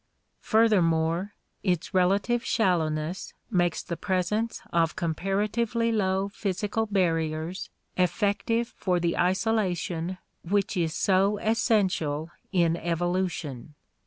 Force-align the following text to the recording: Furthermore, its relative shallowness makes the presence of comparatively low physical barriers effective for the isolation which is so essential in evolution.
Furthermore, 0.41 1.35
its 1.61 1.93
relative 1.93 2.43
shallowness 2.43 3.35
makes 3.51 3.83
the 3.83 3.95
presence 3.95 4.59
of 4.73 4.95
comparatively 4.95 5.91
low 5.91 6.27
physical 6.29 6.87
barriers 6.87 7.69
effective 7.97 8.73
for 8.75 8.99
the 8.99 9.15
isolation 9.15 10.17
which 10.41 10.75
is 10.75 10.95
so 10.95 11.37
essential 11.37 12.31
in 12.51 12.77
evolution. 12.77 13.75